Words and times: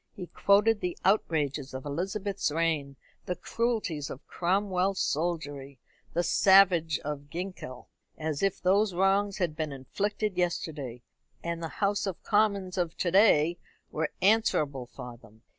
He 0.15 0.25
quoted 0.25 0.81
the 0.81 0.97
outrages 1.05 1.75
of 1.75 1.85
Elizabeth's 1.85 2.49
reign, 2.49 2.95
the 3.27 3.35
cruelties 3.35 4.09
of 4.09 4.25
Cromwell's 4.25 4.99
soldiery, 4.99 5.77
the 6.13 6.23
savagery 6.23 6.99
of 7.03 7.29
Ginkell, 7.29 7.87
as 8.17 8.41
if 8.41 8.59
those 8.59 8.95
wrongs 8.95 9.37
had 9.37 9.55
been 9.55 9.71
inflicted 9.71 10.37
yesterday, 10.39 11.03
and 11.43 11.61
the 11.61 11.67
House 11.85 12.07
of 12.07 12.23
Commons 12.23 12.79
of 12.79 12.97
to 12.97 13.11
day 13.11 13.59
were 13.91 14.09
answerable 14.23 14.87
for 14.87 15.17
them. 15.17 15.43